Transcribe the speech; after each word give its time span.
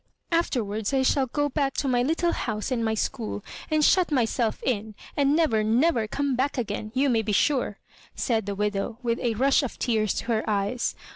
*' 0.15 0.31
Afterwards 0.31 0.95
I 0.95 1.03
shall 1.03 1.27
go 1.27 1.47
back 1.47 1.75
to 1.75 1.87
my 1.87 2.01
little 2.01 2.31
house 2.31 2.71
and 2.71 2.83
my 2.83 2.95
school, 2.95 3.45
and 3.69 3.85
shut 3.85 4.09
myself 4.11 4.59
in, 4.63 4.95
and 5.15 5.35
never, 5.35 5.63
never 5.63 6.07
come 6.07 6.35
back 6.35 6.57
again, 6.57 6.91
you 6.95 7.07
may 7.07 7.21
be 7.21 7.31
sure," 7.33 7.77
said 8.15 8.47
the 8.47 8.55
widow, 8.55 8.97
with 9.03 9.19
a 9.19 9.35
rush 9.35 9.61
of 9.61 9.77
tears 9.77 10.15
to 10.15 10.25
her 10.25 10.43
eyes. 10.49 10.95